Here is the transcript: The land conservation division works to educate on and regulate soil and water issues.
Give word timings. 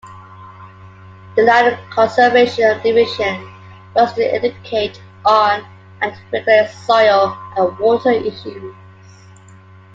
The 1.35 1.43
land 1.43 1.77
conservation 1.91 2.75
division 2.81 3.53
works 3.95 4.13
to 4.13 4.23
educate 4.33 4.99
on 5.27 5.63
and 6.01 6.17
regulate 6.33 6.71
soil 6.71 7.37
and 7.55 7.77
water 7.77 8.09
issues. 8.09 8.73